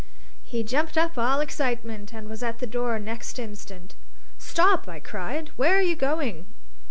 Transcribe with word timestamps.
He 0.43 0.63
jumped 0.63 0.97
up 0.97 1.15
all 1.15 1.41
excitement, 1.41 2.11
and 2.11 2.27
was 2.27 2.41
at 2.41 2.57
the 2.57 2.65
door 2.65 2.97
next 2.97 3.37
instant. 3.37 3.93
"Stop!" 4.39 4.87
I 4.87 4.99
cried. 4.99 5.51
"Where 5.57 5.77
are 5.77 5.81
you 5.83 5.95
going?" 5.95 6.47